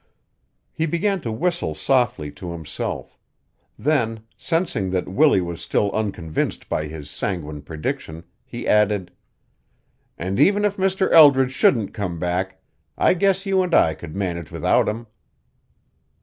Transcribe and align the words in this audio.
He 0.73 0.87
began 0.87 1.21
to 1.21 1.31
whistle 1.31 1.75
softly 1.75 2.31
to 2.31 2.51
himself; 2.53 3.19
then, 3.77 4.21
sensing 4.35 4.89
that 4.89 5.07
Willie 5.07 5.41
was 5.41 5.61
still 5.61 5.91
unconvinced 5.91 6.67
by 6.67 6.87
his 6.87 7.07
sanguine 7.07 7.61
prediction, 7.61 8.23
he 8.43 8.67
added: 8.67 9.11
"And 10.17 10.39
even 10.39 10.65
if 10.65 10.77
Mr. 10.77 11.11
Eldridge 11.11 11.51
shouldn't 11.51 11.93
come 11.93 12.17
back, 12.17 12.63
I 12.97 13.13
guess 13.13 13.45
you 13.45 13.61
and 13.61 13.75
I 13.75 13.93
could 13.93 14.15
manage 14.15 14.49
without 14.51 14.89
him." 14.89 15.05